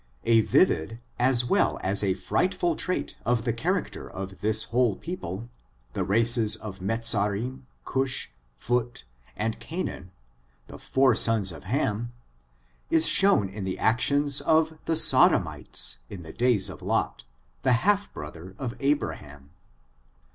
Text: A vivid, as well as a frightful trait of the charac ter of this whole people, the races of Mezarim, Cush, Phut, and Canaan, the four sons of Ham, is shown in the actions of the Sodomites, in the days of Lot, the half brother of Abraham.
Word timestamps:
A 0.23 0.41
vivid, 0.41 0.99
as 1.19 1.45
well 1.45 1.77
as 1.83 2.03
a 2.03 2.15
frightful 2.15 2.75
trait 2.75 3.17
of 3.23 3.43
the 3.43 3.53
charac 3.53 3.91
ter 3.91 4.09
of 4.09 4.41
this 4.41 4.63
whole 4.63 4.95
people, 4.95 5.47
the 5.93 6.03
races 6.03 6.55
of 6.55 6.79
Mezarim, 6.81 7.67
Cush, 7.85 8.31
Phut, 8.59 9.03
and 9.37 9.59
Canaan, 9.59 10.09
the 10.65 10.79
four 10.79 11.13
sons 11.13 11.51
of 11.51 11.65
Ham, 11.65 12.11
is 12.89 13.05
shown 13.05 13.47
in 13.47 13.63
the 13.63 13.77
actions 13.77 14.41
of 14.41 14.75
the 14.85 14.95
Sodomites, 14.95 15.99
in 16.09 16.23
the 16.23 16.33
days 16.33 16.67
of 16.67 16.81
Lot, 16.81 17.23
the 17.61 17.73
half 17.85 18.11
brother 18.11 18.55
of 18.57 18.73
Abraham. 18.79 19.51